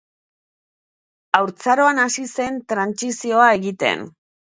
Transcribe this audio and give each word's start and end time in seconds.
Haurtzaroan 1.39 2.03
hasi 2.07 2.27
zen 2.41 2.61
trantsizioa 2.75 3.55
egiten. 3.63 4.09